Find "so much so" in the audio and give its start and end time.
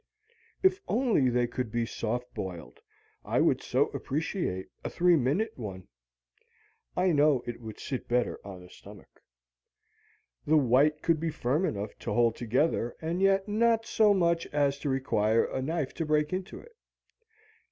13.85-14.49